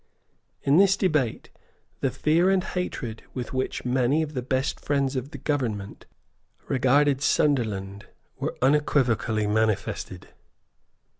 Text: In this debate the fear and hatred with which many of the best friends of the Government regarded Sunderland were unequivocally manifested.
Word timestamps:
In 0.63 0.77
this 0.77 0.97
debate 0.97 1.51
the 1.99 2.09
fear 2.09 2.49
and 2.49 2.63
hatred 2.63 3.21
with 3.35 3.53
which 3.53 3.85
many 3.85 4.23
of 4.23 4.33
the 4.33 4.41
best 4.41 4.79
friends 4.79 5.15
of 5.15 5.29
the 5.29 5.37
Government 5.37 6.07
regarded 6.67 7.21
Sunderland 7.21 8.07
were 8.39 8.57
unequivocally 8.63 9.45
manifested. 9.45 10.29